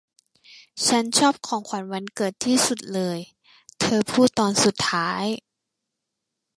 [0.87, 3.19] 'ฉันชอบของขวัญวันเกิดที่สุดเลย'
[3.81, 5.25] เธอพูดตอนสุดท้าย